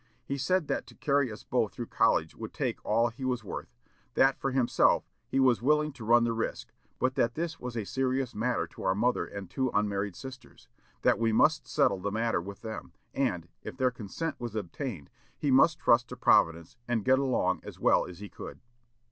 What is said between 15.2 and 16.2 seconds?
he would trust to